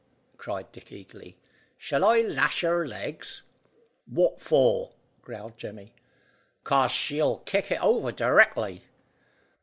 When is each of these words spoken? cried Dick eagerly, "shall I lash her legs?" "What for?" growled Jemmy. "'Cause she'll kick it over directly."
cried 0.35 0.71
Dick 0.71 0.91
eagerly, 0.91 1.37
"shall 1.77 2.03
I 2.03 2.21
lash 2.21 2.61
her 2.61 2.87
legs?" 2.87 3.43
"What 4.07 4.41
for?" 4.41 4.93
growled 5.21 5.59
Jemmy. 5.59 5.93
"'Cause 6.63 6.89
she'll 6.91 7.37
kick 7.37 7.69
it 7.69 7.83
over 7.83 8.11
directly." 8.11 8.81